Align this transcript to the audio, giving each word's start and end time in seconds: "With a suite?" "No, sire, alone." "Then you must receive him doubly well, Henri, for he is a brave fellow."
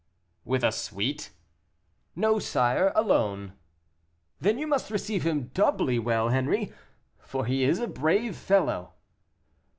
"With 0.45 0.63
a 0.63 0.71
suite?" 0.71 1.29
"No, 2.15 2.39
sire, 2.39 2.91
alone." 2.95 3.53
"Then 4.39 4.57
you 4.57 4.65
must 4.65 4.89
receive 4.89 5.21
him 5.21 5.49
doubly 5.53 5.99
well, 5.99 6.29
Henri, 6.29 6.73
for 7.19 7.45
he 7.45 7.63
is 7.63 7.77
a 7.77 7.85
brave 7.87 8.35
fellow." 8.35 8.93